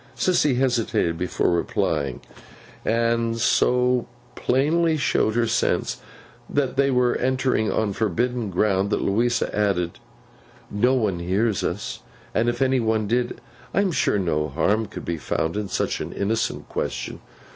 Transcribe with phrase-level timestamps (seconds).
[0.17, 2.21] Sissy hesitated before replying,
[2.83, 6.01] and so plainly showed her sense
[6.49, 9.99] that they were entering on forbidden ground, that Louisa added,
[10.71, 11.99] 'No one hears us;
[12.33, 13.39] and if any one did,
[13.75, 17.19] I am sure no harm could be found in such an innocent question.